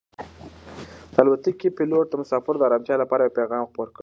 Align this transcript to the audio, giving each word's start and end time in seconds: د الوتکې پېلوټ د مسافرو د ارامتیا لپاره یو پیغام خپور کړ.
د 1.13 1.15
الوتکې 1.21 1.69
پېلوټ 1.77 2.05
د 2.09 2.13
مسافرو 2.21 2.59
د 2.59 2.63
ارامتیا 2.67 2.95
لپاره 3.03 3.21
یو 3.23 3.35
پیغام 3.39 3.61
خپور 3.69 3.87
کړ. 3.95 3.99